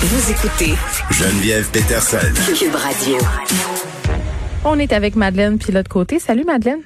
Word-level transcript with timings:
Vous 0.00 0.30
écoutez 0.30 0.74
Geneviève 1.10 1.68
Peterson. 1.72 2.18
Cube 2.56 2.72
Radio. 2.72 3.16
On 4.64 4.78
est 4.78 4.92
avec 4.92 5.16
Madeleine 5.16 5.58
puis 5.58 5.72
l'autre 5.72 5.90
côté. 5.90 6.20
Salut 6.20 6.44
Madeleine. 6.44 6.82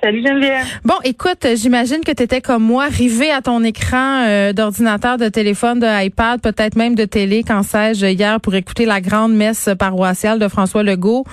Salut 0.00 0.22
Geneviève. 0.24 0.64
Bon, 0.84 0.94
écoute, 1.02 1.44
j'imagine 1.56 2.04
que 2.06 2.12
tu 2.12 2.22
étais 2.22 2.40
comme 2.40 2.62
moi, 2.62 2.84
arrivé 2.84 3.32
à 3.32 3.42
ton 3.42 3.64
écran 3.64 4.24
euh, 4.24 4.52
d'ordinateur, 4.52 5.18
de 5.18 5.28
téléphone, 5.28 5.80
de 5.80 6.04
iPad, 6.04 6.40
peut-être 6.40 6.76
même 6.76 6.94
de 6.94 7.06
télé, 7.06 7.42
quand 7.42 7.64
sais-je, 7.64 8.06
hier 8.06 8.40
pour 8.40 8.54
écouter 8.54 8.84
la 8.84 9.00
grande 9.00 9.34
messe 9.34 9.68
paroissiale 9.76 10.38
de 10.38 10.46
François 10.46 10.84
Legault, 10.84 11.24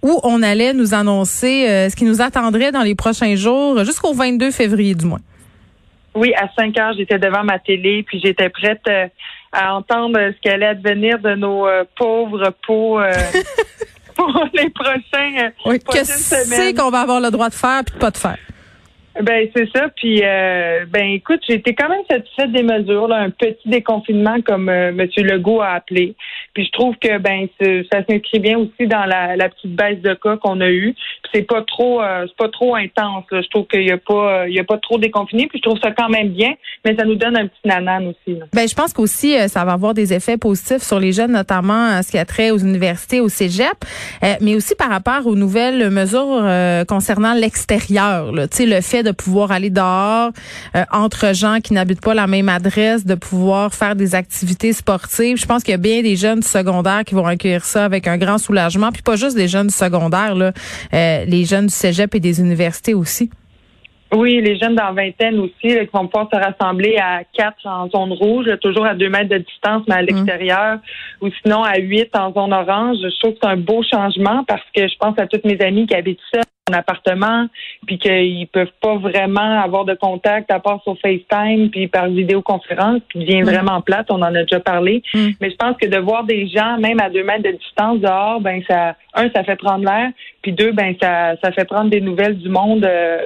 où 0.00 0.18
on 0.22 0.42
allait 0.42 0.72
nous 0.72 0.94
annoncer 0.94 1.68
euh, 1.68 1.90
ce 1.90 1.94
qui 1.94 2.06
nous 2.06 2.22
attendrait 2.22 2.72
dans 2.72 2.80
les 2.80 2.94
prochains 2.94 3.34
jours, 3.34 3.84
jusqu'au 3.84 4.14
22 4.14 4.50
février 4.50 4.94
du 4.94 5.04
moins. 5.04 5.20
Oui, 6.14 6.32
à 6.34 6.48
5 6.56 6.78
heures, 6.78 6.94
j'étais 6.96 7.18
devant 7.18 7.42
ma 7.44 7.58
télé, 7.58 8.02
puis 8.06 8.20
j'étais 8.24 8.48
prête 8.48 8.80
euh, 8.88 9.08
à 9.54 9.74
entendre 9.74 10.18
ce 10.18 10.40
qui 10.40 10.48
allait 10.48 10.66
advenir 10.66 11.18
de 11.18 11.34
nos 11.34 11.66
pauvres 11.96 12.52
peaux. 12.66 13.00
pour 14.16 14.48
les 14.54 14.70
prochains 14.70 15.50
oui, 15.66 15.80
que 15.80 16.04
c'est 16.04 16.74
qu'on 16.74 16.90
va 16.90 17.00
avoir 17.00 17.20
le 17.20 17.30
droit 17.30 17.48
de 17.48 17.54
faire 17.54 17.82
puis 17.84 17.94
de 17.94 18.00
pas 18.00 18.10
de 18.10 18.16
faire? 18.16 18.38
Ben 19.20 19.48
c'est 19.54 19.68
ça. 19.74 19.88
Puis 19.94 20.22
euh, 20.24 20.86
ben 20.90 21.04
écoute, 21.12 21.40
j'ai 21.48 21.54
été 21.54 21.74
quand 21.74 21.88
même 21.88 22.02
satisfaite 22.10 22.50
des 22.50 22.64
mesures, 22.64 23.06
là, 23.06 23.18
un 23.18 23.30
petit 23.30 23.68
déconfinement 23.68 24.40
comme 24.44 24.68
euh, 24.68 24.88
M. 24.88 25.08
Legault 25.18 25.60
a 25.60 25.74
appelé. 25.74 26.16
Puis 26.52 26.64
je 26.66 26.72
trouve 26.72 26.96
que 26.96 27.18
ben 27.18 27.46
ça 27.60 27.98
s'inscrit 28.08 28.40
bien 28.40 28.58
aussi 28.58 28.88
dans 28.88 29.04
la, 29.04 29.36
la, 29.36 29.48
petite 29.48 29.74
baisse 29.74 30.00
de 30.00 30.14
cas 30.14 30.36
qu'on 30.38 30.60
a 30.60 30.68
eue. 30.68 30.94
c'est 31.32 31.42
pas 31.42 31.62
trop 31.62 32.02
euh, 32.02 32.26
c'est 32.26 32.36
pas 32.36 32.48
trop 32.48 32.74
intense. 32.74 33.24
Je 33.30 33.48
trouve 33.50 33.66
qu'il 33.68 33.84
y 33.84 33.92
a 33.92 33.98
pas 33.98 34.48
il 34.48 34.54
y 34.54 34.58
a 34.58 34.64
pas 34.64 34.78
trop 34.78 34.98
déconfiné. 34.98 35.46
Puis 35.46 35.60
je 35.62 35.68
trouve 35.68 35.78
ça 35.80 35.92
quand 35.92 36.08
même 36.08 36.30
bien, 36.30 36.54
mais 36.84 36.96
ça 36.96 37.04
nous 37.04 37.14
donne 37.14 37.36
un 37.36 37.46
petit 37.46 37.60
nanan 37.64 38.08
aussi. 38.08 38.36
Là. 38.36 38.46
Ben 38.52 38.68
je 38.68 38.74
pense 38.74 38.92
qu'aussi 38.92 39.36
ça 39.48 39.64
va 39.64 39.72
avoir 39.74 39.94
des 39.94 40.12
effets 40.12 40.38
positifs 40.38 40.82
sur 40.82 40.98
les 40.98 41.12
jeunes, 41.12 41.32
notamment 41.32 41.86
à 41.86 42.02
ce 42.02 42.10
qui 42.10 42.18
a 42.18 42.24
trait 42.24 42.50
aux 42.50 42.58
universités, 42.58 43.20
au 43.20 43.28
cégep, 43.28 43.84
mais 44.40 44.56
aussi 44.56 44.74
par 44.74 44.90
rapport 44.90 45.24
aux 45.26 45.36
nouvelles 45.36 45.90
mesures 45.90 46.42
concernant 46.88 47.34
l'extérieur. 47.34 48.32
Tu 48.50 48.56
sais 48.56 48.66
le 48.66 48.80
fait 48.80 49.03
de 49.04 49.12
pouvoir 49.12 49.52
aller 49.52 49.70
dehors 49.70 50.32
entre 50.90 51.34
gens 51.34 51.58
qui 51.62 51.72
n'habitent 51.72 52.00
pas 52.00 52.14
la 52.14 52.26
même 52.26 52.48
adresse, 52.48 53.06
de 53.06 53.14
pouvoir 53.14 53.72
faire 53.72 53.94
des 53.94 54.14
activités 54.14 54.72
sportives. 54.72 55.36
Je 55.36 55.46
pense 55.46 55.62
qu'il 55.62 55.72
y 55.72 55.74
a 55.74 55.78
bien 55.78 56.02
des 56.02 56.16
jeunes 56.16 56.40
du 56.40 56.48
secondaire 56.48 57.04
qui 57.04 57.14
vont 57.14 57.26
accueillir 57.26 57.64
ça 57.64 57.84
avec 57.84 58.08
un 58.08 58.18
grand 58.18 58.38
soulagement, 58.38 58.90
puis 58.90 59.02
pas 59.02 59.16
juste 59.16 59.36
des 59.36 59.48
jeunes 59.48 59.68
du 59.68 59.74
secondaire, 59.74 60.34
là, 60.34 60.52
euh, 60.92 61.24
les 61.26 61.44
jeunes 61.44 61.66
du 61.66 61.74
cégep 61.74 62.14
et 62.14 62.20
des 62.20 62.40
universités 62.40 62.94
aussi. 62.94 63.30
Oui, 64.14 64.40
les 64.40 64.56
jeunes 64.58 64.76
dans 64.76 64.92
vingtaine 64.92 65.40
aussi, 65.40 65.74
là, 65.74 65.84
qui 65.84 65.90
vont 65.92 66.06
pouvoir 66.06 66.28
se 66.32 66.38
rassembler 66.38 66.96
à 66.98 67.22
quatre 67.36 67.66
en 67.66 67.88
zone 67.88 68.12
rouge, 68.12 68.46
toujours 68.60 68.86
à 68.86 68.94
deux 68.94 69.08
mètres 69.08 69.30
de 69.30 69.38
distance, 69.38 69.82
mais 69.88 69.96
à 69.96 70.02
mmh. 70.02 70.06
l'extérieur, 70.06 70.78
ou 71.20 71.28
sinon 71.42 71.64
à 71.64 71.78
huit 71.78 72.10
en 72.16 72.32
zone 72.32 72.52
orange. 72.52 72.98
Je 73.02 73.20
trouve 73.20 73.32
que 73.32 73.38
c'est 73.42 73.48
un 73.48 73.56
beau 73.56 73.82
changement 73.82 74.44
parce 74.46 74.62
que 74.74 74.86
je 74.86 74.94
pense 75.00 75.18
à 75.18 75.26
toutes 75.26 75.44
mes 75.44 75.60
amies 75.60 75.86
qui 75.86 75.94
habitent 75.94 76.20
en 76.36 76.40
appartement, 76.74 77.46
puis 77.86 77.98
qu'ils 77.98 78.46
peuvent 78.48 78.72
pas 78.80 78.96
vraiment 78.96 79.60
avoir 79.60 79.84
de 79.84 79.94
contact 79.94 80.50
à 80.50 80.60
part 80.60 80.82
sur 80.82 80.96
FaceTime, 81.00 81.70
puis 81.70 81.88
par 81.88 82.08
vidéoconférence, 82.08 83.00
puis 83.08 83.20
devient 83.20 83.42
mm. 83.42 83.46
vraiment 83.46 83.80
plate, 83.80 84.06
on 84.10 84.22
en 84.22 84.34
a 84.34 84.42
déjà 84.42 84.60
parlé. 84.60 85.02
Mm. 85.14 85.28
Mais 85.40 85.50
je 85.50 85.56
pense 85.56 85.76
que 85.76 85.86
de 85.86 85.98
voir 85.98 86.24
des 86.24 86.46
gens, 86.48 86.78
même 86.78 87.00
à 87.00 87.10
deux 87.10 87.24
mètres 87.24 87.44
de 87.44 87.52
distance 87.52 88.00
dehors, 88.00 88.40
ben 88.40 88.62
ça, 88.68 88.96
un, 89.14 89.30
ça 89.30 89.44
fait 89.44 89.56
prendre 89.56 89.84
l'air, 89.84 90.10
puis 90.42 90.52
deux, 90.52 90.72
ben 90.72 90.94
ça, 91.00 91.34
ça 91.42 91.52
fait 91.52 91.64
prendre 91.64 91.90
des 91.90 92.00
nouvelles 92.00 92.38
du 92.38 92.48
monde 92.48 92.84
euh, 92.84 93.18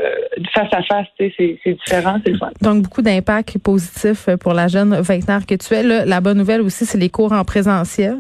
face 0.55 0.73
à 0.73 0.83
face. 0.83 1.07
C'est, 1.19 1.33
c'est 1.37 1.73
différent, 1.85 2.19
c'est 2.25 2.33
le 2.33 2.39
fun. 2.39 2.51
Donc 2.63 2.83
beaucoup 2.83 3.03
d'impact 3.03 3.59
positif 3.59 4.29
pour 4.41 4.53
la 4.53 4.69
jeune 4.69 4.95
vingtenaire 5.01 5.47
que 5.47 5.55
tu 5.55 5.75
es. 5.75 5.83
Là, 5.83 6.05
la 6.05 6.21
bonne 6.21 6.39
nouvelle 6.39 6.61
aussi, 6.61 6.85
c'est 6.85 6.99
les 6.99 7.11
cours 7.11 7.33
en 7.33 7.45
présentiel. 7.45 8.19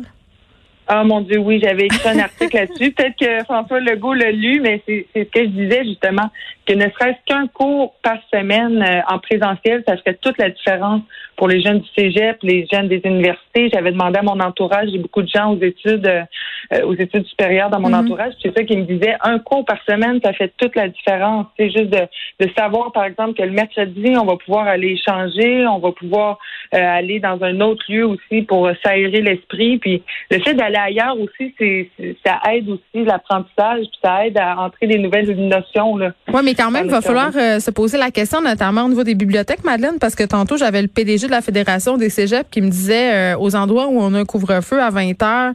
Ah 0.90 1.04
mon 1.04 1.20
Dieu, 1.20 1.38
oui, 1.38 1.60
j'avais 1.62 1.84
écrit 1.84 2.08
un 2.08 2.18
article 2.18 2.56
là-dessus. 2.56 2.92
Peut-être 2.92 3.16
que 3.18 3.44
François 3.44 3.78
Legault 3.78 4.14
l'a 4.14 4.32
lu, 4.32 4.60
mais 4.62 4.82
c'est 4.86 5.06
ce 5.14 5.20
que 5.20 5.42
je 5.44 5.48
disais 5.48 5.84
justement, 5.84 6.30
que 6.68 6.74
ne 6.74 6.90
serait-ce 6.90 7.18
qu'un 7.24 7.46
cours 7.46 7.94
par 8.02 8.18
semaine 8.32 8.82
euh, 8.82 9.00
en 9.08 9.18
présentiel, 9.18 9.82
ça 9.88 9.96
ferait 9.96 10.18
toute 10.20 10.36
la 10.38 10.50
différence 10.50 11.00
pour 11.36 11.48
les 11.48 11.62
jeunes 11.62 11.78
du 11.78 11.88
Cégep, 11.96 12.38
les 12.42 12.66
jeunes 12.70 12.88
des 12.88 13.00
universités. 13.04 13.70
J'avais 13.72 13.92
demandé 13.92 14.18
à 14.18 14.22
mon 14.22 14.38
entourage, 14.38 14.90
j'ai 14.92 14.98
beaucoup 14.98 15.22
de 15.22 15.28
gens 15.28 15.52
aux 15.54 15.60
études 15.62 16.06
euh, 16.06 16.82
aux 16.84 16.94
études 16.94 17.24
supérieures 17.24 17.70
dans 17.70 17.80
mon 17.80 17.88
mm-hmm. 17.88 18.04
entourage, 18.04 18.34
c'est 18.42 18.54
ça 18.54 18.62
qui 18.62 18.76
me 18.76 18.82
disait 18.82 19.16
un 19.22 19.38
cours 19.38 19.64
par 19.64 19.78
semaine, 19.88 20.20
ça 20.22 20.34
fait 20.34 20.52
toute 20.58 20.76
la 20.76 20.88
différence. 20.88 21.46
C'est 21.58 21.70
juste 21.70 21.88
de, 21.88 22.06
de 22.40 22.50
savoir, 22.58 22.92
par 22.92 23.04
exemple, 23.04 23.34
que 23.34 23.42
le 23.42 23.52
mercredi, 23.52 24.14
on 24.18 24.26
va 24.26 24.36
pouvoir 24.36 24.66
aller 24.66 24.88
échanger, 24.88 25.66
on 25.66 25.78
va 25.78 25.92
pouvoir 25.92 26.38
euh, 26.74 26.78
aller 26.78 27.20
dans 27.20 27.42
un 27.42 27.60
autre 27.60 27.84
lieu 27.88 28.06
aussi 28.06 28.42
pour 28.42 28.70
s'aérer 28.84 29.22
l'esprit. 29.22 29.78
Puis 29.78 30.02
le 30.30 30.40
fait 30.40 30.52
d'aller 30.52 30.76
ailleurs 30.76 31.16
aussi, 31.18 31.54
c'est 31.58 31.90
ça 32.26 32.38
aide 32.52 32.68
aussi 32.68 33.04
l'apprentissage, 33.04 33.86
puis 33.86 33.98
ça 34.04 34.26
aide 34.26 34.36
à 34.36 34.58
entrer 34.58 34.88
des 34.88 34.98
nouvelles 34.98 35.34
notions. 35.36 35.94
Oui, 35.94 36.40
mais 36.44 36.54
quand 36.58 36.70
même, 36.72 36.86
il 36.86 36.90
va 36.90 37.00
falloir 37.00 37.30
euh, 37.36 37.60
se 37.60 37.70
poser 37.70 37.98
la 37.98 38.10
question, 38.10 38.42
notamment 38.42 38.84
au 38.84 38.88
niveau 38.88 39.04
des 39.04 39.14
bibliothèques, 39.14 39.64
Madeleine, 39.64 39.98
parce 40.00 40.14
que 40.16 40.24
tantôt, 40.24 40.56
j'avais 40.56 40.82
le 40.82 40.88
PDG 40.88 41.26
de 41.26 41.30
la 41.30 41.40
Fédération 41.40 41.96
des 41.96 42.10
Cégeps 42.10 42.48
qui 42.50 42.60
me 42.60 42.68
disait 42.68 43.34
euh, 43.34 43.38
aux 43.38 43.54
endroits 43.54 43.86
où 43.86 44.00
on 44.00 44.12
a 44.14 44.18
un 44.18 44.24
couvre-feu 44.24 44.82
à 44.82 44.90
20 44.90 45.22
heures, 45.22 45.52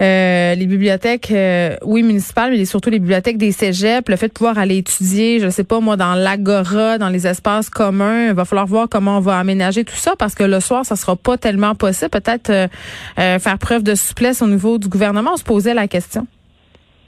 euh, 0.00 0.54
les 0.54 0.66
bibliothèques, 0.66 1.32
oui, 1.84 2.02
municipales, 2.02 2.52
mais 2.52 2.64
surtout 2.64 2.90
les 2.90 2.98
bibliothèques 3.00 3.38
des 3.38 3.50
cégeps, 3.50 4.08
le 4.08 4.16
fait 4.16 4.28
de 4.28 4.32
pouvoir 4.32 4.58
aller 4.58 4.76
étudier, 4.76 5.40
je 5.40 5.48
sais 5.48 5.64
pas 5.64 5.80
moi, 5.80 5.96
dans 5.96 6.14
l'agora, 6.14 6.98
dans 6.98 7.08
les 7.08 7.26
espaces 7.26 7.68
communs, 7.68 8.28
il 8.28 8.34
va 8.34 8.44
falloir 8.44 8.66
voir 8.66 8.88
comment 8.88 9.18
on 9.18 9.20
va 9.20 9.38
aménager 9.38 9.84
tout 9.84 9.96
ça 9.96 10.14
parce 10.16 10.34
que 10.34 10.44
le 10.44 10.60
soir, 10.60 10.86
ça 10.86 10.96
sera 10.96 11.16
pas 11.16 11.38
tellement 11.38 11.74
possible. 11.74 12.10
Peut-être 12.10 12.68
faire 13.16 13.58
preuve 13.58 13.82
de 13.82 13.94
souplesse 13.94 14.42
au 14.42 14.46
niveau 14.46 14.78
du 14.78 14.88
gouvernement. 14.88 15.32
On 15.34 15.36
se 15.38 15.44
posait 15.44 15.74
la 15.74 15.88
question. 15.88 16.26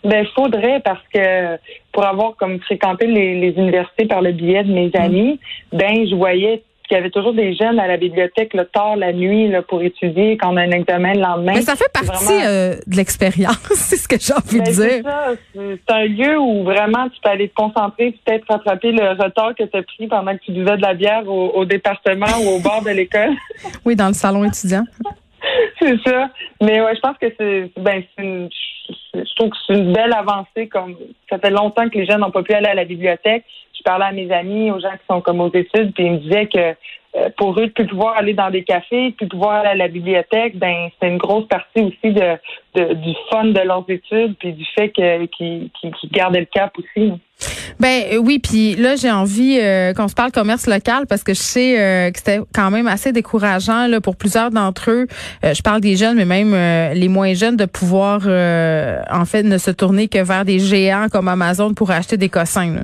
Ben, 0.04 0.24
faudrait 0.34 0.80
parce 0.80 1.02
que 1.12 1.56
pour 1.92 2.04
avoir 2.04 2.36
comme 2.36 2.60
fréquenté 2.60 3.06
les, 3.06 3.48
universités 3.56 4.06
par 4.06 4.22
le 4.22 4.32
biais 4.32 4.62
de 4.62 4.72
mes 4.72 4.90
amis, 4.94 5.40
ben 5.72 6.06
je 6.08 6.14
voyais 6.14 6.62
qu'il 6.84 6.96
y 6.96 7.00
avait 7.00 7.10
toujours 7.10 7.34
des 7.34 7.54
jeunes 7.54 7.78
à 7.78 7.86
la 7.86 7.96
bibliothèque 7.96 8.54
le 8.54 8.64
tard 8.64 8.96
la 8.96 9.12
nuit 9.12 9.48
là, 9.48 9.60
pour 9.60 9.82
étudier 9.82 10.38
quand 10.38 10.54
on 10.54 10.56
a 10.56 10.62
un 10.62 10.70
examen 10.70 11.14
le 11.14 11.20
lendemain. 11.20 11.52
Mais 11.56 11.62
ça 11.62 11.76
fait 11.76 11.92
partie 11.92 12.32
euh, 12.32 12.76
de 12.86 12.96
l'expérience, 12.96 13.58
c'est 13.74 13.96
ce 13.96 14.08
que 14.08 14.16
j'ai 14.18 14.32
envie 14.32 14.60
de 14.60 14.76
ben, 14.76 15.02
dire. 15.02 15.76
C'est 15.86 15.92
un 15.92 16.04
lieu 16.04 16.38
où 16.38 16.62
vraiment 16.62 17.08
tu 17.08 17.20
peux 17.22 17.30
aller 17.30 17.48
te 17.48 17.54
concentrer, 17.54 18.14
peut-être 18.24 18.46
rattraper 18.48 18.92
le 18.92 19.10
retard 19.22 19.54
que 19.54 19.64
tu 19.64 19.76
as 19.76 19.82
pris 19.82 20.06
pendant 20.06 20.32
que 20.36 20.44
tu 20.44 20.52
buvais 20.52 20.76
de 20.76 20.82
la 20.82 20.94
bière 20.94 21.28
au, 21.28 21.50
au 21.50 21.64
département 21.64 22.26
ou 22.42 22.56
au 22.56 22.60
bord 22.60 22.82
de 22.82 22.90
l'école. 22.90 23.34
oui, 23.84 23.96
dans 23.96 24.08
le 24.08 24.14
salon 24.14 24.44
étudiant. 24.44 24.84
c'est 25.78 25.98
ça. 26.06 26.30
Mais 26.60 26.80
ouais, 26.80 26.94
je 26.94 27.00
pense 27.00 27.18
que 27.18 27.26
c'est 27.38 27.70
ben 27.76 28.02
une, 28.18 28.48
je 29.14 29.34
trouve 29.36 29.50
que 29.50 29.56
c'est 29.66 29.74
une 29.74 29.92
belle 29.92 30.12
avancée. 30.12 30.68
Comme 30.68 30.96
ça 31.28 31.38
fait 31.38 31.50
longtemps 31.50 31.88
que 31.88 31.98
les 31.98 32.06
jeunes 32.06 32.20
n'ont 32.20 32.30
pas 32.30 32.42
pu 32.42 32.54
aller 32.54 32.68
à 32.68 32.74
la 32.74 32.84
bibliothèque. 32.84 33.44
Je 33.76 33.82
parlais 33.82 34.06
à 34.06 34.12
mes 34.12 34.30
amis, 34.32 34.70
aux 34.70 34.80
gens 34.80 34.92
qui 34.92 35.06
sont 35.08 35.20
comme 35.20 35.40
aux 35.40 35.52
études, 35.52 35.94
puis 35.94 36.04
ils 36.04 36.12
me 36.12 36.18
disaient 36.18 36.46
que 36.46 36.74
pour 37.36 37.58
eux 37.58 37.66
de 37.66 37.84
pouvoir 37.84 38.16
aller 38.16 38.34
dans 38.34 38.50
des 38.50 38.64
cafés, 38.64 39.14
de 39.20 39.26
pouvoir 39.26 39.60
aller 39.60 39.68
à 39.70 39.74
la 39.74 39.88
bibliothèque, 39.88 40.56
ben 40.58 40.88
c'est 41.00 41.08
une 41.08 41.18
grosse 41.18 41.46
partie 41.48 41.80
aussi 41.80 42.12
de, 42.12 42.94
du 42.94 43.14
fun 43.30 43.44
de 43.44 43.60
leurs 43.60 43.84
études, 43.88 44.36
puis 44.38 44.52
du 44.52 44.64
fait 44.74 44.90
qu'ils 44.90 45.70
gardaient 46.12 46.40
le 46.40 46.46
cap 46.46 46.72
aussi. 46.78 47.12
Ben 47.78 48.02
euh, 48.12 48.16
oui, 48.16 48.40
puis 48.40 48.74
là 48.74 48.96
j'ai 48.96 49.10
envie 49.10 49.58
euh, 49.60 49.94
qu'on 49.94 50.08
se 50.08 50.14
parle 50.14 50.32
commerce 50.32 50.66
local 50.66 51.06
parce 51.08 51.22
que 51.22 51.34
je 51.34 51.40
sais 51.40 52.10
que 52.12 52.18
c'était 52.18 52.40
quand 52.52 52.70
même 52.70 52.88
assez 52.88 53.12
décourageant 53.12 53.86
là 53.86 54.00
pour 54.00 54.16
plusieurs 54.16 54.50
d'entre 54.50 54.90
eux. 54.90 55.06
je 55.42 55.62
parle 55.62 55.80
des 55.80 55.96
jeunes, 55.96 56.16
mais 56.16 56.24
même 56.24 56.52
les 56.94 57.08
moins 57.08 57.34
jeunes 57.34 57.56
de 57.56 57.66
pouvoir 57.66 58.22
en 58.26 59.24
fait 59.24 59.44
ne 59.44 59.58
se 59.58 59.70
tourner 59.70 60.08
que 60.08 60.22
vers 60.22 60.44
des 60.44 60.58
géants 60.58 61.06
comme 61.10 61.28
Amazon 61.28 61.74
pour 61.74 61.90
acheter 61.90 62.16
des 62.16 62.28
cossins. 62.28 62.74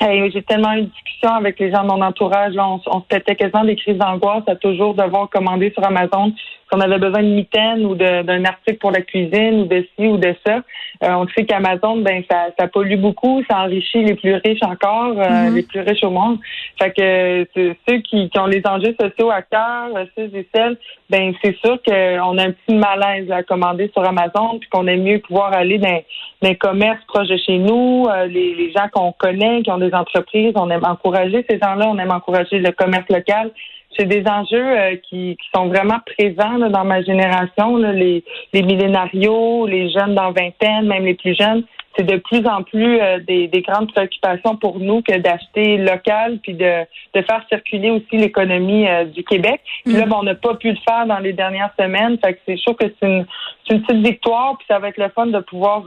J'ai 0.00 0.42
tellement 0.42 0.72
eu 0.74 0.82
de 0.82 0.86
discussions 0.86 1.34
avec 1.34 1.58
les 1.58 1.70
gens 1.70 1.82
de 1.82 1.88
mon 1.88 2.02
entourage. 2.02 2.54
on, 2.58 2.78
se 2.78 3.06
pétait 3.08 3.36
quasiment 3.36 3.64
des 3.64 3.76
crises 3.76 3.96
d'angoisse 3.96 4.44
à 4.46 4.56
toujours 4.56 4.94
devoir 4.94 5.30
commander 5.30 5.70
sur 5.72 5.84
Amazon. 5.84 6.32
Qu'on 6.74 6.80
avait 6.80 6.98
besoin 6.98 7.22
de 7.22 7.28
mitaines 7.28 7.86
ou 7.86 7.94
d'un 7.94 8.44
article 8.44 8.78
pour 8.78 8.90
la 8.90 9.02
cuisine 9.02 9.62
ou 9.62 9.64
de 9.66 9.86
ci 9.94 10.06
ou 10.06 10.16
de 10.16 10.34
ça. 10.44 10.56
Euh, 11.02 11.12
on 11.14 11.26
sait 11.28 11.44
qu'Amazon, 11.44 11.98
ben 11.98 12.22
ça, 12.30 12.46
ça 12.58 12.66
pollue 12.66 12.96
beaucoup, 12.96 13.42
ça 13.48 13.60
enrichit 13.60 14.02
les 14.02 14.14
plus 14.14 14.34
riches 14.44 14.62
encore, 14.62 15.14
mm-hmm. 15.14 15.54
les 15.54 15.62
plus 15.62 15.80
riches 15.80 16.02
au 16.02 16.10
monde. 16.10 16.38
Fait 16.80 16.90
que 16.90 17.46
ceux 17.88 17.98
qui, 17.98 18.28
qui, 18.28 18.38
ont 18.38 18.46
les 18.46 18.62
enjeux 18.64 18.94
sociaux 19.00 19.30
à 19.30 19.42
cœur, 19.42 19.90
ceux 20.16 20.30
et 20.34 20.48
celles, 20.54 20.76
ben 21.10 21.32
c'est 21.42 21.56
sûr 21.58 21.78
qu'on 21.86 22.38
a 22.38 22.42
un 22.42 22.52
petit 22.52 22.74
malaise 22.74 23.30
à 23.30 23.42
commander 23.42 23.90
sur 23.92 24.04
Amazon, 24.04 24.58
puis 24.58 24.68
qu'on 24.70 24.86
aime 24.86 25.02
mieux 25.02 25.20
pouvoir 25.20 25.52
aller 25.52 25.78
dans, 25.78 26.02
dans 26.42 26.50
un 26.50 26.54
commerce 26.54 27.00
proche 27.06 27.28
de 27.28 27.36
chez 27.36 27.58
nous, 27.58 28.08
les, 28.28 28.54
les 28.54 28.72
gens 28.72 28.88
qu'on 28.92 29.12
connaît, 29.12 29.62
qui 29.62 29.70
ont 29.70 29.78
des 29.78 29.94
entreprises, 29.94 30.52
on 30.56 30.70
aime 30.70 30.84
encourager 30.84 31.44
ces 31.48 31.58
gens-là, 31.58 31.86
on 31.88 31.98
aime 31.98 32.12
encourager 32.12 32.58
le 32.58 32.72
commerce 32.72 33.08
local. 33.10 33.50
C'est 33.96 34.06
des 34.06 34.24
enjeux 34.26 34.78
euh, 34.78 34.96
qui, 35.08 35.36
sont 35.54 35.66
vraiment 35.68 35.98
présents 36.04 36.58
dans 36.70 36.84
ma 36.84 37.02
génération, 37.02 37.76
les, 37.76 38.24
les 38.52 38.62
millénarios, 38.62 39.66
les 39.66 39.90
jeunes 39.90 40.14
dans 40.14 40.32
vingtaine, 40.32 40.86
même 40.86 41.04
les 41.04 41.14
plus 41.14 41.34
jeunes. 41.34 41.64
C'est 41.96 42.04
de 42.04 42.16
plus 42.16 42.44
en 42.46 42.64
plus 42.64 43.00
euh, 43.00 43.20
des, 43.20 43.48
grandes 43.66 43.92
préoccupations 43.92 44.56
pour 44.56 44.80
nous 44.80 45.00
que 45.00 45.16
d'acheter 45.16 45.76
local 45.76 46.40
puis 46.42 46.54
de, 46.54 46.82
de 47.14 47.22
faire 47.22 47.44
circuler 47.48 47.90
aussi 47.90 48.16
l'économie 48.16 48.88
euh, 48.88 49.04
du 49.04 49.22
Québec. 49.22 49.60
Puis 49.84 49.94
là, 49.94 50.06
mm. 50.06 50.08
ben, 50.08 50.16
on 50.20 50.22
n'a 50.24 50.34
pas 50.34 50.54
pu 50.54 50.70
le 50.70 50.78
faire 50.88 51.06
dans 51.06 51.20
les 51.20 51.32
dernières 51.32 51.72
semaines. 51.78 52.18
Fait 52.24 52.34
que 52.34 52.40
c'est 52.46 52.56
sûr 52.56 52.76
que 52.76 52.86
c'est 52.86 53.06
une, 53.06 53.26
une 53.70 53.82
petite 53.82 54.04
victoire, 54.04 54.56
puis 54.58 54.66
ça 54.68 54.80
va 54.80 54.88
être 54.88 54.98
le 54.98 55.08
fun 55.10 55.26
de 55.26 55.38
pouvoir 55.38 55.82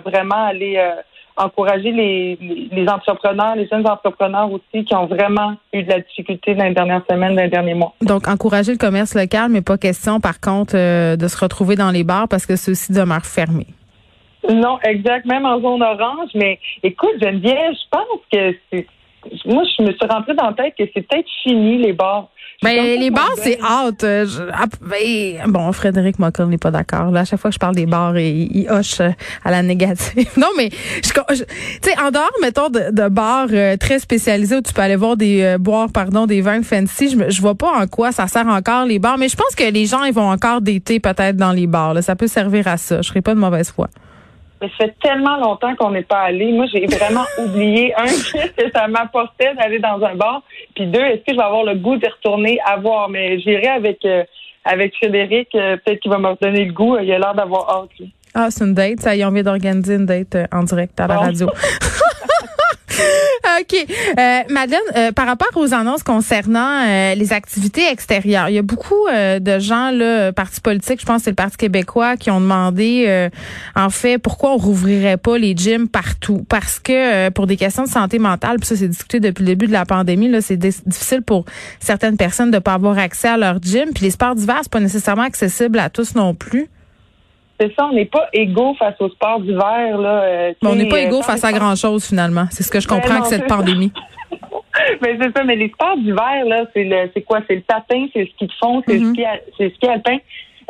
vraiment 0.00 0.46
aller 0.46 0.78
encourager 1.36 1.92
les, 1.92 2.38
les, 2.70 2.88
entrepreneurs, 2.88 3.56
les 3.56 3.66
jeunes 3.68 3.86
entrepreneurs 3.86 4.50
aussi 4.50 4.84
qui 4.84 4.94
ont 4.94 5.06
vraiment 5.06 5.54
eu 5.72 5.82
de 5.82 5.88
la 5.88 6.00
difficulté 6.00 6.54
dans 6.54 6.64
les 6.64 6.74
dernières 6.74 7.02
semaines, 7.10 7.34
dans 7.34 7.42
les 7.42 7.48
derniers 7.48 7.74
mois. 7.74 7.94
Donc, 8.02 8.28
encourager 8.28 8.72
le 8.72 8.78
commerce 8.78 9.14
local, 9.14 9.50
mais 9.50 9.62
pas 9.62 9.78
question, 9.78 10.20
par 10.20 10.40
contre, 10.40 10.74
euh, 10.76 11.16
de 11.16 11.28
se 11.28 11.38
retrouver 11.38 11.76
dans 11.76 11.90
les 11.90 12.04
bars 12.04 12.28
parce 12.28 12.46
que 12.46 12.56
ceux-ci 12.56 12.92
demeurent 12.92 13.26
fermés. 13.26 13.68
Non, 14.50 14.78
exact, 14.82 15.24
même 15.24 15.46
en 15.46 15.60
zone 15.60 15.82
orange. 15.82 16.30
Mais 16.34 16.58
écoute, 16.82 17.14
Geneviève, 17.20 17.72
je 17.72 17.88
pense 17.90 18.20
que 18.32 18.56
c'est 18.70 18.86
moi, 19.46 19.62
je 19.78 19.82
me 19.82 19.92
suis 19.92 20.06
rentrée 20.08 20.34
dans 20.34 20.48
la 20.48 20.52
tête 20.52 20.74
que 20.76 20.84
c'est 20.92 21.06
peut-être 21.06 21.28
fini, 21.42 21.78
les 21.78 21.92
bars. 21.92 22.28
Ben, 22.62 23.00
les 23.00 23.10
bars, 23.10 23.34
c'est 23.42 23.58
hâte. 23.60 24.04
Ah, 24.52 24.66
ben, 24.80 25.42
bon, 25.48 25.72
Frédéric 25.72 26.18
Mockel 26.18 26.46
n'est 26.46 26.58
pas 26.58 26.70
d'accord. 26.70 27.14
À 27.14 27.24
chaque 27.24 27.40
fois 27.40 27.50
que 27.50 27.54
je 27.54 27.58
parle 27.58 27.74
des 27.74 27.86
bars, 27.86 28.16
il, 28.18 28.66
hoche 28.70 29.00
euh, 29.00 29.10
à 29.44 29.50
la 29.50 29.62
négative. 29.62 30.28
non, 30.36 30.48
mais, 30.56 30.70
tu 31.02 31.10
sais, 31.82 31.98
en 32.00 32.10
dehors, 32.10 32.30
mettons, 32.40 32.68
de, 32.68 33.08
bars 33.08 33.48
euh, 33.52 33.76
très 33.76 33.98
spécialisés 33.98 34.56
où 34.56 34.62
tu 34.62 34.72
peux 34.72 34.82
aller 34.82 34.96
voir 34.96 35.16
des, 35.16 35.42
euh, 35.42 35.58
boire, 35.58 35.88
pardon, 35.92 36.26
des 36.26 36.40
vins 36.40 36.62
fancy, 36.62 37.10
je, 37.10 37.30
je 37.30 37.40
vois 37.40 37.56
pas 37.56 37.72
en 37.72 37.86
quoi 37.86 38.12
ça 38.12 38.28
sert 38.28 38.46
encore 38.46 38.86
les 38.86 38.98
bars. 38.98 39.18
Mais 39.18 39.28
je 39.28 39.36
pense 39.36 39.54
que 39.56 39.64
les 39.64 39.86
gens, 39.86 40.04
ils 40.04 40.14
vont 40.14 40.30
encore 40.30 40.60
d'été 40.60 41.00
peut-être 41.00 41.36
dans 41.36 41.52
les 41.52 41.66
bars. 41.66 42.00
Ça 42.02 42.14
peut 42.14 42.28
servir 42.28 42.68
à 42.68 42.76
ça. 42.76 43.02
Je 43.02 43.08
serais 43.08 43.22
pas 43.22 43.34
de 43.34 43.40
mauvaise 43.40 43.70
foi. 43.70 43.88
Mais 44.62 44.68
ça 44.78 44.86
fait 44.86 44.94
tellement 45.02 45.36
longtemps 45.38 45.74
qu'on 45.74 45.90
n'est 45.90 46.02
pas 46.04 46.20
allé. 46.20 46.52
Moi, 46.52 46.66
j'ai 46.72 46.86
vraiment 46.86 47.24
oublié, 47.38 47.92
un, 47.96 48.06
que 48.56 48.70
ça 48.72 48.86
m'apportait 48.86 49.54
d'aller 49.54 49.80
dans 49.80 50.00
un 50.02 50.14
bar. 50.14 50.42
Puis 50.74 50.86
deux, 50.86 51.00
est-ce 51.00 51.24
que 51.24 51.32
je 51.32 51.36
vais 51.36 51.42
avoir 51.42 51.64
le 51.64 51.74
goût 51.74 51.96
d'y 51.96 52.06
retourner 52.06 52.58
à 52.64 52.76
voir? 52.76 53.08
Mais 53.08 53.40
j'irai 53.40 53.68
avec, 53.68 54.04
euh, 54.04 54.22
avec 54.64 54.94
Frédéric. 54.94 55.48
Euh, 55.54 55.76
peut-être 55.84 56.00
qu'il 56.00 56.10
va 56.12 56.18
me 56.18 56.28
redonner 56.28 56.64
le 56.64 56.72
goût. 56.72 56.96
Il 56.98 57.12
a 57.12 57.18
l'air 57.18 57.34
d'avoir 57.34 57.68
hâte. 57.68 58.08
Ah, 58.34 58.50
c'est 58.50 58.64
une 58.64 58.74
date. 58.74 59.00
Ça 59.00 59.16
y 59.16 59.20
est, 59.20 59.24
on 59.24 59.30
vient 59.30 59.42
d'organiser 59.42 59.96
une 59.96 60.06
date 60.06 60.36
euh, 60.36 60.46
en 60.52 60.62
direct 60.62 60.98
à 61.00 61.08
la 61.08 61.18
radio. 61.18 61.48
OK. 63.60 63.86
Euh, 64.18 64.40
Madeleine, 64.50 64.80
euh, 64.96 65.12
par 65.12 65.26
rapport 65.26 65.48
aux 65.56 65.74
annonces 65.74 66.02
concernant 66.02 66.86
euh, 66.86 67.14
les 67.14 67.32
activités 67.32 67.88
extérieures, 67.88 68.48
il 68.48 68.54
y 68.54 68.58
a 68.58 68.62
beaucoup 68.62 69.06
euh, 69.08 69.38
de 69.38 69.58
gens, 69.58 69.90
là, 69.90 70.32
partis 70.32 70.60
politiques, 70.60 71.00
je 71.00 71.06
pense 71.06 71.18
que 71.18 71.24
c'est 71.24 71.30
le 71.30 71.36
Parti 71.36 71.56
québécois, 71.56 72.16
qui 72.16 72.30
ont 72.30 72.40
demandé, 72.40 73.30
en 73.74 73.90
fait, 73.90 74.18
pourquoi 74.18 74.52
on 74.52 74.56
rouvrirait 74.56 75.16
pas 75.16 75.38
les 75.38 75.54
gyms 75.56 75.88
partout? 75.88 76.44
Parce 76.48 76.78
que 76.78 77.28
pour 77.30 77.46
des 77.46 77.56
questions 77.56 77.84
de 77.84 77.88
santé 77.88 78.18
mentale, 78.18 78.58
puis 78.58 78.66
ça, 78.66 78.76
c'est 78.76 78.88
discuté 78.88 79.20
depuis 79.20 79.42
le 79.42 79.46
début 79.46 79.66
de 79.66 79.72
la 79.72 79.84
pandémie, 79.84 80.28
là, 80.28 80.40
c'est 80.40 80.56
difficile 80.56 81.22
pour 81.22 81.44
certaines 81.80 82.16
personnes 82.16 82.50
de 82.50 82.58
pas 82.58 82.74
avoir 82.74 82.98
accès 82.98 83.28
à 83.28 83.36
leur 83.36 83.60
gym. 83.60 83.90
Puis 83.94 84.04
les 84.04 84.10
sports 84.10 84.34
d'hiver, 84.34 84.58
c'est 84.62 84.72
pas 84.72 84.80
nécessairement 84.80 85.22
accessible 85.22 85.78
à 85.78 85.90
tous 85.90 86.14
non 86.14 86.34
plus 86.34 86.68
c'est 87.60 87.74
ça, 87.74 87.86
on 87.86 87.92
n'est 87.92 88.06
pas 88.06 88.28
égaux 88.32 88.74
face 88.74 88.94
au 89.00 89.08
sport 89.08 89.40
d'hiver. 89.40 89.98
Là, 89.98 90.22
euh, 90.22 90.52
on 90.62 90.74
n'est 90.74 90.88
pas 90.88 91.00
égaux 91.00 91.20
euh, 91.20 91.22
face 91.22 91.44
à 91.44 91.52
grand-chose, 91.52 92.06
finalement. 92.06 92.46
C'est 92.50 92.62
ce 92.62 92.70
que 92.70 92.80
je 92.80 92.88
ben 92.88 92.96
comprends 92.96 93.16
avec 93.16 93.26
cette 93.26 93.46
pandémie. 93.46 93.92
mais 95.00 95.16
c'est 95.20 95.36
ça, 95.36 95.44
mais 95.44 95.56
les 95.56 95.68
sports 95.68 95.96
d'hiver, 95.96 96.44
là, 96.46 96.64
c'est 96.74 96.84
le 96.84 97.10
c'est 97.14 97.22
quoi? 97.22 97.40
C'est 97.48 97.56
le 97.56 97.62
patin, 97.62 98.06
c'est 98.12 98.20
le 98.20 98.26
ski 98.26 98.46
de 98.46 98.52
fond, 98.60 98.82
c'est 98.86 98.98
le 98.98 99.06
mm-hmm. 99.06 99.12
ski 99.12 99.24
c'est 99.58 99.74
ski 99.74 99.88
alpin. 99.88 100.18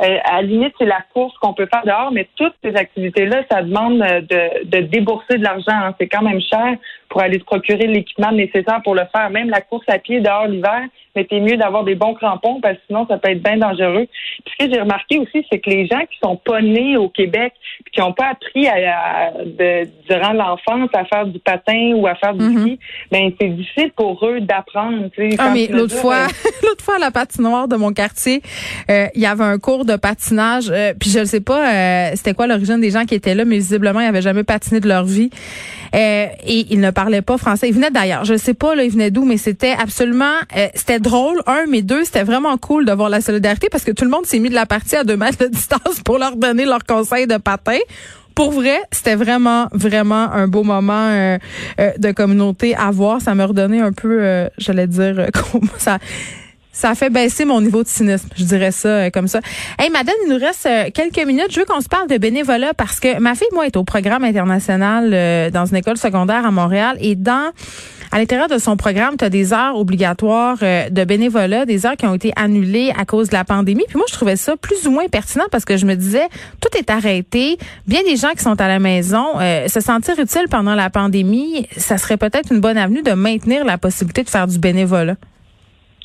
Euh, 0.00 0.17
à 0.25 0.37
la 0.37 0.43
limite, 0.43 0.75
c'est 0.79 0.87
la 0.87 1.02
course 1.12 1.37
qu'on 1.38 1.52
peut 1.52 1.69
faire 1.73 1.84
dehors, 1.84 2.11
mais 2.12 2.26
toutes 2.37 2.55
ces 2.64 2.75
activités-là, 2.75 3.43
ça 3.50 3.62
demande 3.62 3.99
de, 3.99 4.64
de 4.64 4.87
débourser 4.87 5.37
de 5.37 5.44
l'argent. 5.44 5.67
Hein. 5.69 5.94
C'est 6.00 6.08
quand 6.08 6.23
même 6.23 6.40
cher 6.40 6.76
pour 7.08 7.20
aller 7.20 7.38
se 7.38 7.44
procurer 7.44 7.87
l'équipement 7.87 8.32
nécessaire 8.32 8.81
pour 8.82 8.94
le 8.94 9.02
faire. 9.14 9.31
Même 9.31 9.50
la 9.50 9.61
course 9.61 9.85
à 9.88 9.99
pied 9.99 10.20
dehors 10.20 10.49
l'hiver, 10.49 10.82
mais 11.14 11.26
c'est 11.31 11.41
mieux 11.41 11.56
d'avoir 11.56 11.85
des 11.85 11.94
bons 11.94 12.14
crampons 12.14 12.61
parce 12.61 12.76
que 12.76 12.82
sinon 12.87 13.06
ça 13.09 13.19
peut 13.19 13.31
être 13.31 13.43
bien 13.43 13.56
dangereux. 13.56 14.06
Puis 14.44 14.55
ce 14.59 14.67
que 14.67 14.73
j'ai 14.73 14.81
remarqué 14.81 15.19
aussi, 15.19 15.44
c'est 15.50 15.59
que 15.59 15.70
les 15.70 15.87
gens 15.87 16.00
qui 16.00 16.19
sont 16.23 16.37
pas 16.37 16.61
nés 16.61 16.97
au 16.97 17.09
Québec, 17.09 17.53
puis 17.85 17.93
qui 17.93 18.00
n'ont 18.00 18.12
pas 18.12 18.31
appris 18.31 18.67
à, 18.69 19.32
de, 19.44 19.88
durant 20.09 20.32
l'enfance 20.32 20.91
à 20.94 21.05
faire 21.05 21.26
du 21.26 21.38
patin 21.38 21.93
ou 21.97 22.06
à 22.06 22.14
faire 22.14 22.35
du 22.35 22.44
mm-hmm. 22.44 22.61
ski, 22.61 22.79
ben 23.11 23.32
c'est 23.41 23.49
difficile 23.49 23.93
pour 23.97 24.25
eux 24.26 24.41
d'apprendre. 24.41 25.09
Ah 25.38 25.50
mais 25.53 25.67
l'autre 25.69 25.97
fois, 25.97 26.26
l'autre 26.62 26.85
fois 26.85 26.97
à 26.97 26.99
la 26.99 27.11
patinoire 27.11 27.69
de 27.69 27.76
mon 27.76 27.93
quartier, 27.93 28.43
euh, 28.91 29.06
il 29.14 29.20
y 29.20 29.26
avait 29.26 29.44
un 29.44 29.59
cours 29.59 29.85
de 29.85 29.97
patinage. 29.97 30.70
Euh, 30.70 30.94
puis 30.99 31.11
je 31.11 31.20
ne 31.20 31.25
sais 31.25 31.41
pas, 31.41 31.73
euh, 31.73 32.11
c'était 32.14 32.35
quoi 32.35 32.47
l'origine 32.47 32.81
des 32.81 32.91
gens 32.91 33.05
qui 33.05 33.14
étaient 33.14 33.35
là, 33.35 33.44
mais 33.44 33.56
visiblement 33.56 34.00
ils 34.00 34.06
n'avaient 34.06 34.23
jamais 34.23 34.44
patiné 34.44 34.81
de 34.81 34.88
leur 34.88 35.05
vie. 35.05 35.31
et 35.93 36.31
ils 36.70 36.81
ne 36.81 36.91
parlaient 36.91 37.23
pas 37.23 37.37
français. 37.37 37.69
Ils 37.69 37.75
venaient 37.75 37.91
d'ailleurs. 37.91 38.25
Je 38.25 38.37
sais 38.37 38.55
pas 38.55 38.75
là, 38.75 38.85
ils 38.85 38.91
venaient 38.91 39.11
d'où, 39.11 39.25
mais 39.25 39.37
c'était 39.37 39.75
absolument, 39.79 40.37
c'était 40.75 41.00
drôle, 41.02 41.43
un, 41.46 41.66
mais 41.69 41.82
deux, 41.82 42.04
c'était 42.04 42.22
vraiment 42.22 42.56
cool 42.56 42.87
de 42.87 42.93
voir 42.93 43.10
la 43.10 43.20
solidarité 43.20 43.69
parce 43.70 43.84
que 43.84 43.93
tout 43.93 44.04
le 44.04 44.10
monde 44.10 44.25
s'est 44.25 44.38
mis 44.38 44.49
de 44.49 44.54
la 44.54 44.66
partie 44.66 44.96
à 44.96 45.04
deux 45.04 45.16
mètres 45.16 45.38
de 45.38 45.49
distance 45.52 46.00
pour 46.04 46.19
leur 46.19 46.37
donner 46.37 46.64
leur 46.64 46.84
conseil 46.84 47.26
de 47.26 47.37
patin. 47.37 47.78
Pour 48.34 48.52
vrai, 48.52 48.81
c'était 48.90 49.14
vraiment, 49.14 49.69
vraiment 49.72 50.32
un 50.32 50.49
beau 50.49 50.62
moment 50.62 51.08
euh, 51.10 51.38
euh, 51.78 51.90
de 51.99 52.12
communauté 52.12 52.75
à 52.75 52.90
voir. 52.90 53.20
Ça 53.20 53.34
m'a 53.34 53.44
redonné 53.44 53.81
un 53.81 53.93
peu, 53.93 54.22
euh, 54.22 54.49
j'allais 54.56 54.87
dire, 54.87 55.26
ça 55.78 55.99
ça 56.75 56.94
fait 56.94 57.10
baisser 57.10 57.44
mon 57.44 57.60
niveau 57.60 57.82
de 57.82 57.88
cynisme, 57.88 58.31
je 58.34 58.44
dirais 58.44 58.72
ça 58.72 59.10
comme 59.10 59.28
ça. 59.28 59.40
Hey 59.78 59.90
Madame, 59.90 60.14
il 60.25 60.32
nous 60.32 60.38
reste 60.38 60.66
quelques 60.94 61.22
minutes. 61.26 61.49
Je 61.50 61.60
veux 61.60 61.66
qu'on 61.66 61.82
se 61.82 61.88
parle 61.88 62.08
de 62.08 62.16
bénévolat 62.16 62.72
parce 62.72 62.99
que 62.99 63.19
ma 63.19 63.34
fille, 63.34 63.46
moi, 63.52 63.66
est 63.66 63.76
au 63.76 63.84
programme 63.84 64.25
international 64.25 65.50
dans 65.50 65.66
une 65.66 65.76
école 65.76 65.99
secondaire 65.99 66.46
à 66.46 66.50
Montréal 66.50 66.96
et 66.99 67.14
dans 67.14 67.52
à 68.12 68.19
l'intérieur 68.19 68.49
de 68.49 68.59
son 68.59 68.76
programme, 68.76 69.17
tu 69.17 69.25
as 69.25 69.31
des 69.31 69.53
heures 69.55 69.76
obligatoires 69.76 70.59
de 70.59 71.05
bénévolat, 71.05 71.64
des 71.64 71.87
heures 71.87 71.97
qui 71.97 72.06
ont 72.06 72.14
été 72.14 72.32
annulées 72.37 72.93
à 72.97 73.06
cause 73.06 73.29
de 73.29 73.35
la 73.35 73.44
pandémie. 73.44 73.85
Puis 73.88 73.97
moi, 73.97 74.05
je 74.09 74.12
trouvais 74.14 74.37
ça 74.37 74.56
plus 74.56 74.87
ou 74.87 74.91
moins 74.91 75.09
pertinent 75.09 75.47
parce 75.50 75.64
que 75.64 75.78
je 75.78 75.87
me 75.87 75.95
disais, 75.95 76.28
tout 76.61 76.76
est 76.76 76.90
arrêté. 76.90 77.57
Bien 77.87 78.02
des 78.02 78.16
gens 78.16 78.31
qui 78.37 78.42
sont 78.42 78.61
à 78.61 78.69
la 78.69 78.78
maison, 78.78 79.25
se 79.66 79.81
sentir 79.81 80.19
utile 80.19 80.45
pendant 80.50 80.75
la 80.75 80.90
pandémie, 80.90 81.66
ça 81.76 81.97
serait 81.97 82.19
peut-être 82.19 82.52
une 82.52 82.61
bonne 82.61 82.76
avenue 82.76 83.02
de 83.02 83.12
maintenir 83.12 83.64
la 83.64 83.78
possibilité 83.78 84.23
de 84.23 84.31
faire 84.31 84.47
du 84.47 84.59
bénévolat. 84.59 85.16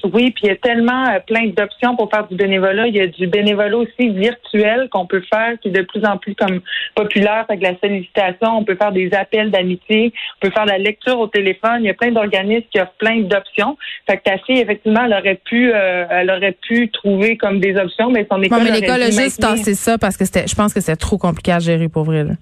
Oui, 0.04 0.32
puis 0.32 0.44
il 0.44 0.48
y 0.48 0.52
a 0.52 0.56
tellement 0.56 1.08
euh, 1.08 1.20
plein 1.26 1.48
d'options 1.48 1.96
pour 1.96 2.10
faire 2.10 2.28
du 2.28 2.36
bénévolat. 2.36 2.88
Il 2.88 2.96
y 2.96 3.02
a 3.02 3.08
du 3.08 3.28
bénévolat 3.28 3.78
aussi 3.78 4.10
virtuel 4.10 4.90
qu'on 4.90 5.06
peut 5.06 5.24
faire, 5.32 5.60
qui 5.60 5.70
est 5.70 5.72
de 5.72 5.82
plus 5.82 6.06
en 6.06 6.18
plus 6.18 6.36
comme 6.36 6.62
populaire 6.96 7.46
avec 7.48 7.62
la 7.62 7.78
sollicitation. 7.80 8.58
On 8.58 8.64
peut 8.64 8.76
faire 8.76 8.92
des 8.92 9.14
appels 9.14 9.52
d'amitié, 9.52 10.14
on 10.38 10.48
peut 10.48 10.54
faire 10.54 10.66
de 10.66 10.72
la 10.72 10.78
lecture 10.78 11.20
au 11.20 11.28
téléphone. 11.28 11.80
Il 11.80 11.86
y 11.86 11.90
a 11.90 11.94
plein 11.94 12.12
d'organismes 12.12 12.68
qui 12.72 12.80
offrent 12.80 12.98
plein 13.00 13.22
d'options. 13.22 13.78
Fait 14.10 14.18
que 14.18 14.24
ta 14.24 14.38
fille, 14.40 14.60
effectivement, 14.60 15.06
elle 15.06 15.14
aurait 15.14 15.42
pu, 15.44 15.72
euh, 15.74 16.06
elle 16.10 16.30
aurait 16.30 16.56
pu 16.68 16.90
trouver 16.90 17.38
comme 17.38 17.60
des 17.60 17.76
options, 17.76 18.12
mais 18.12 18.28
son 18.30 18.42
école. 18.42 18.64
Mais 18.64 18.80
l'école 18.80 19.02
a 19.02 19.12
juste 19.12 19.42
tassé 19.42 19.74
ça 19.74 19.98
parce 19.98 20.18
que 20.18 20.26
c'était, 20.26 20.48
je 20.48 20.56
pense 20.56 20.74
que 20.74 20.82
c'est 20.82 20.96
trop 20.96 21.18
compliqué 21.18 21.52
à 21.52 21.60
gérer 21.60 21.90
pour 21.90 22.04
vrai. 22.04 22.24
Là. 22.24 22.34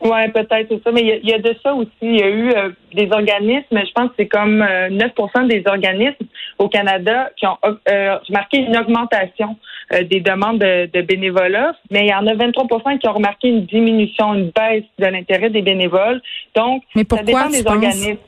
Oui, 0.00 0.28
peut-être, 0.32 0.68
c'est 0.68 0.82
ça. 0.82 0.92
Mais 0.92 1.20
il 1.22 1.28
y, 1.28 1.32
a 1.32 1.38
de 1.38 1.54
ça 1.62 1.74
aussi. 1.74 1.90
Il 2.02 2.20
y 2.20 2.22
a 2.22 2.28
eu 2.28 2.50
euh, 2.50 2.70
des 2.94 3.10
organismes, 3.10 3.64
je 3.72 3.92
pense 3.92 4.08
que 4.10 4.14
c'est 4.18 4.28
comme 4.28 4.62
9% 4.62 4.62
euh, 4.64 5.46
des 5.48 5.62
organismes 5.66 6.26
au 6.58 6.68
Canada 6.68 7.30
qui 7.36 7.46
ont 7.46 7.58
euh, 7.64 8.16
remarqué 8.28 8.58
une 8.58 8.76
augmentation 8.76 9.56
des 9.90 10.20
demandes 10.20 10.58
de, 10.58 11.00
bénévolat, 11.00 11.72
mais 11.90 12.00
il 12.00 12.08
y 12.08 12.14
en 12.14 12.26
a 12.26 12.34
23% 12.34 12.98
qui 12.98 13.08
ont 13.08 13.14
remarqué 13.14 13.48
une 13.48 13.64
diminution, 13.64 14.34
une 14.34 14.50
baisse 14.50 14.84
de 14.98 15.06
l'intérêt 15.06 15.48
des 15.48 15.62
bénévoles. 15.62 16.20
Donc, 16.54 16.82
mais 16.94 17.04
pourquoi 17.04 17.44
ça 17.44 17.48
dépend 17.48 17.50
des 17.50 17.66
organismes. 17.66 18.18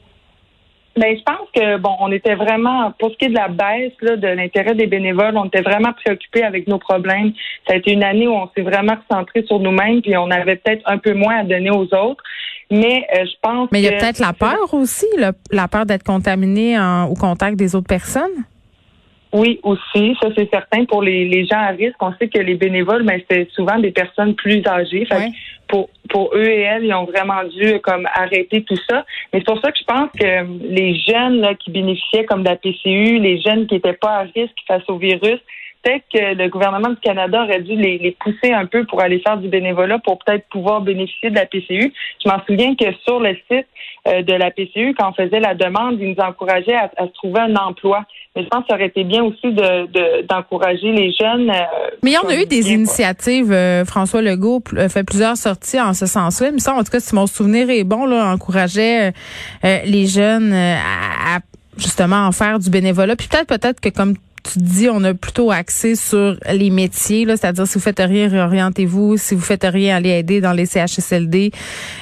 Ben, 0.96 1.16
je 1.16 1.22
pense 1.22 1.48
que 1.54 1.78
bon, 1.78 1.94
on 2.00 2.10
était 2.10 2.34
vraiment 2.34 2.92
pour 2.98 3.10
ce 3.10 3.16
qui 3.16 3.26
est 3.26 3.28
de 3.28 3.34
la 3.34 3.48
baisse 3.48 3.92
là, 4.00 4.16
de 4.16 4.26
l'intérêt 4.26 4.74
des 4.74 4.86
bénévoles, 4.86 5.36
on 5.36 5.44
était 5.46 5.62
vraiment 5.62 5.92
préoccupés 5.92 6.42
avec 6.42 6.66
nos 6.66 6.78
problèmes. 6.78 7.32
Ça 7.66 7.74
a 7.74 7.76
été 7.76 7.92
une 7.92 8.02
année 8.02 8.26
où 8.26 8.32
on 8.32 8.50
s'est 8.56 8.62
vraiment 8.62 8.96
concentré 9.08 9.44
sur 9.44 9.60
nous-mêmes, 9.60 10.02
puis 10.02 10.16
on 10.16 10.30
avait 10.30 10.56
peut-être 10.56 10.82
un 10.86 10.98
peu 10.98 11.14
moins 11.14 11.38
à 11.38 11.44
donner 11.44 11.70
aux 11.70 11.84
autres. 11.94 12.22
Mais 12.70 13.06
euh, 13.14 13.24
je 13.24 13.36
pense. 13.40 13.68
Mais 13.72 13.80
il 13.80 13.84
y 13.84 13.88
a 13.88 13.98
peut-être 13.98 14.18
la 14.18 14.32
peur 14.32 14.74
aussi, 14.74 15.06
la 15.50 15.68
peur 15.68 15.86
d'être 15.86 16.04
contaminé 16.04 16.78
en, 16.78 17.04
au 17.04 17.14
contact 17.14 17.56
des 17.56 17.74
autres 17.74 17.88
personnes. 17.88 18.44
Oui, 19.32 19.60
aussi, 19.62 20.16
ça 20.20 20.28
c'est 20.36 20.50
certain. 20.50 20.84
Pour 20.86 21.02
les, 21.02 21.24
les 21.28 21.44
gens 21.46 21.58
à 21.58 21.68
risque, 21.68 21.96
on 22.00 22.12
sait 22.14 22.28
que 22.28 22.38
les 22.38 22.54
bénévoles, 22.54 23.04
mais 23.04 23.18
ben, 23.18 23.24
c'est 23.30 23.50
souvent 23.52 23.78
des 23.78 23.92
personnes 23.92 24.34
plus 24.34 24.62
âgées. 24.66 25.04
Fait 25.04 25.30
pour, 25.68 25.88
pour 26.08 26.30
eux 26.34 26.48
et 26.48 26.62
elles, 26.62 26.84
ils 26.84 26.94
ont 26.94 27.04
vraiment 27.04 27.44
dû 27.44 27.78
comme 27.80 28.06
arrêter 28.14 28.64
tout 28.64 28.78
ça. 28.88 29.04
Mais 29.32 29.38
c'est 29.38 29.46
pour 29.46 29.60
ça 29.60 29.70
que 29.70 29.78
je 29.78 29.84
pense 29.84 30.10
que 30.18 30.74
les 30.74 30.94
jeunes 30.98 31.40
là, 31.40 31.54
qui 31.54 31.70
bénéficiaient 31.70 32.24
comme 32.24 32.42
de 32.42 32.48
la 32.48 32.56
PCU, 32.56 33.20
les 33.20 33.40
jeunes 33.40 33.66
qui 33.68 33.74
n'étaient 33.74 33.92
pas 33.92 34.18
à 34.18 34.22
risque 34.22 34.56
face 34.66 34.82
au 34.88 34.96
virus, 34.96 35.38
peut-être 35.82 36.04
que 36.12 36.34
le 36.34 36.48
gouvernement 36.48 36.90
du 36.90 36.96
Canada 36.96 37.44
aurait 37.44 37.62
dû 37.62 37.76
les, 37.76 37.98
les, 37.98 38.12
pousser 38.12 38.52
un 38.52 38.66
peu 38.66 38.84
pour 38.84 39.00
aller 39.00 39.20
faire 39.20 39.38
du 39.38 39.48
bénévolat 39.48 39.98
pour 39.98 40.18
peut-être 40.18 40.46
pouvoir 40.50 40.80
bénéficier 40.80 41.30
de 41.30 41.36
la 41.36 41.46
PCU. 41.46 41.92
Je 42.24 42.28
m'en 42.28 42.40
souviens 42.46 42.74
que 42.74 42.86
sur 43.04 43.20
le 43.20 43.36
site 43.50 43.66
euh, 44.08 44.22
de 44.22 44.32
la 44.34 44.50
PCU, 44.50 44.94
quand 44.98 45.10
on 45.10 45.12
faisait 45.12 45.40
la 45.40 45.54
demande, 45.54 45.98
ils 46.00 46.10
nous 46.10 46.22
encourageaient 46.22 46.74
à, 46.74 46.90
se 47.06 47.12
trouver 47.14 47.40
un 47.40 47.56
emploi. 47.56 48.04
Mais 48.36 48.44
je 48.44 48.48
pense 48.48 48.62
que 48.62 48.68
ça 48.70 48.76
aurait 48.76 48.86
été 48.86 49.04
bien 49.04 49.24
aussi 49.24 49.52
de, 49.52 50.22
d'encourager 50.26 50.92
les 50.92 51.12
jeunes. 51.12 51.50
Euh, 51.50 51.90
Mais 52.02 52.14
on 52.22 52.28
a 52.28 52.36
eu 52.36 52.46
des 52.46 52.72
initiatives. 52.72 53.50
Euh, 53.50 53.84
François 53.84 54.22
Legault 54.22 54.62
fait 54.88 55.04
plusieurs 55.04 55.36
sorties 55.36 55.80
en 55.80 55.94
ce 55.94 56.06
sens-là. 56.06 56.50
Mais 56.52 56.60
ça, 56.60 56.74
en 56.74 56.84
tout 56.84 56.92
cas, 56.92 57.00
si 57.00 57.14
mon 57.14 57.26
souvenir 57.26 57.68
est 57.70 57.84
bon, 57.84 58.06
là, 58.06 58.32
encourageait 58.32 59.12
les 59.62 60.06
jeunes 60.06 60.52
à, 60.52 61.36
à 61.36 61.40
justement 61.76 62.26
en 62.26 62.32
faire 62.32 62.58
du 62.58 62.70
bénévolat. 62.70 63.16
Puis 63.16 63.28
peut-être 63.28 63.48
peut-être 63.48 63.80
que 63.80 63.88
comme 63.88 64.14
tu 64.42 64.58
dis, 64.58 64.88
on 64.88 65.02
a 65.04 65.14
plutôt 65.14 65.50
axé 65.50 65.94
sur 65.94 66.36
les 66.50 66.70
métiers, 66.70 67.24
là, 67.24 67.36
c'est-à-dire 67.36 67.66
si 67.66 67.74
vous 67.74 67.80
faites 67.80 68.00
rien, 68.00 68.28
réorientez-vous. 68.28 69.16
Si 69.16 69.34
vous 69.34 69.40
faites 69.40 69.64
rien, 69.64 69.96
allez 69.96 70.10
aider 70.10 70.40
dans 70.40 70.52
les 70.52 70.66
CHSLD. 70.66 71.52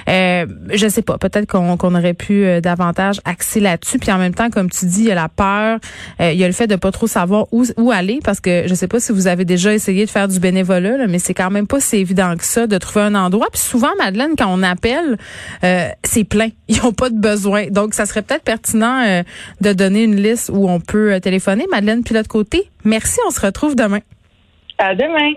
Euh, 0.08 0.46
je 0.72 0.88
sais 0.88 1.02
pas, 1.02 1.18
peut-être 1.18 1.46
qu'on 1.46 1.94
aurait 1.94 2.14
pu 2.14 2.44
euh, 2.44 2.60
davantage 2.60 3.20
axer 3.24 3.60
là-dessus. 3.60 3.98
Puis 3.98 4.12
en 4.12 4.18
même 4.18 4.34
temps, 4.34 4.50
comme 4.50 4.70
tu 4.70 4.86
dis, 4.86 5.00
il 5.00 5.08
y 5.08 5.12
a 5.12 5.14
la 5.14 5.28
peur, 5.28 5.78
euh, 6.20 6.32
il 6.32 6.38
y 6.38 6.44
a 6.44 6.46
le 6.46 6.52
fait 6.52 6.66
de 6.66 6.76
pas 6.76 6.90
trop 6.92 7.06
savoir 7.06 7.46
où, 7.52 7.64
où 7.76 7.90
aller, 7.90 8.20
parce 8.22 8.40
que 8.40 8.64
je 8.66 8.74
sais 8.74 8.88
pas 8.88 9.00
si 9.00 9.12
vous 9.12 9.26
avez 9.26 9.44
déjà 9.44 9.74
essayé 9.74 10.04
de 10.04 10.10
faire 10.10 10.28
du 10.28 10.40
bénévolat, 10.40 11.06
mais 11.06 11.18
c'est 11.18 11.34
quand 11.34 11.50
même 11.50 11.66
pas 11.66 11.80
si 11.80 11.96
évident 11.96 12.36
que 12.36 12.44
ça 12.44 12.66
de 12.66 12.78
trouver 12.78 13.04
un 13.04 13.14
endroit. 13.14 13.48
Puis 13.52 13.60
souvent, 13.60 13.90
Madeleine, 13.98 14.32
quand 14.36 14.48
on 14.48 14.62
appelle, 14.62 15.18
euh, 15.64 15.88
c'est 16.04 16.24
plein. 16.24 16.48
Ils 16.68 16.84
ont 16.84 16.92
pas 16.92 17.10
de 17.10 17.18
besoin. 17.18 17.66
Donc, 17.70 17.94
ça 17.94 18.06
serait 18.06 18.22
peut-être 18.22 18.44
pertinent 18.44 19.22
de 19.60 19.72
donner 19.72 20.04
une 20.04 20.16
liste 20.16 20.50
où 20.52 20.68
on 20.68 20.80
peut 20.80 21.18
téléphoner. 21.20 21.66
Madeleine, 21.70 22.02
pilote 22.02 22.27
côté. 22.28 22.70
Merci, 22.84 23.18
on 23.26 23.30
se 23.30 23.40
retrouve 23.40 23.74
demain. 23.74 24.00
À 24.78 24.94
demain. 24.94 25.32